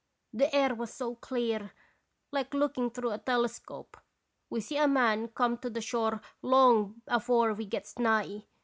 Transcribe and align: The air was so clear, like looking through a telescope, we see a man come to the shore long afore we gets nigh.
The 0.33 0.51
air 0.55 0.73
was 0.73 0.91
so 0.91 1.13
clear, 1.13 1.73
like 2.31 2.55
looking 2.55 2.89
through 2.89 3.11
a 3.11 3.19
telescope, 3.19 3.97
we 4.49 4.59
see 4.59 4.77
a 4.77 4.87
man 4.87 5.27
come 5.27 5.59
to 5.59 5.69
the 5.69 5.79
shore 5.79 6.21
long 6.41 7.03
afore 7.05 7.53
we 7.53 7.67
gets 7.67 7.99
nigh. 7.99 8.45